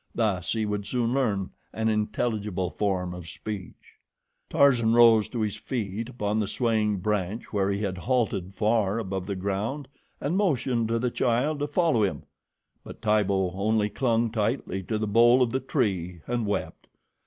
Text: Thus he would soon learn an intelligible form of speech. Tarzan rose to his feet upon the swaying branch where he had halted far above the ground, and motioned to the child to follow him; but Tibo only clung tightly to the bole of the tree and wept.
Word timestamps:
Thus 0.15 0.53
he 0.53 0.65
would 0.65 0.87
soon 0.87 1.13
learn 1.13 1.51
an 1.73 1.87
intelligible 1.87 2.71
form 2.71 3.13
of 3.13 3.27
speech. 3.29 3.99
Tarzan 4.49 4.93
rose 4.95 5.27
to 5.27 5.41
his 5.41 5.57
feet 5.57 6.09
upon 6.09 6.39
the 6.39 6.47
swaying 6.47 6.97
branch 7.01 7.53
where 7.53 7.69
he 7.69 7.83
had 7.83 7.99
halted 7.99 8.55
far 8.55 8.97
above 8.97 9.27
the 9.27 9.35
ground, 9.35 9.87
and 10.19 10.35
motioned 10.35 10.87
to 10.87 10.97
the 10.97 11.11
child 11.11 11.59
to 11.59 11.67
follow 11.67 12.01
him; 12.01 12.23
but 12.83 12.99
Tibo 12.99 13.51
only 13.51 13.89
clung 13.91 14.31
tightly 14.31 14.81
to 14.81 14.97
the 14.97 15.05
bole 15.05 15.43
of 15.43 15.51
the 15.51 15.59
tree 15.59 16.21
and 16.25 16.47
wept. 16.47 16.87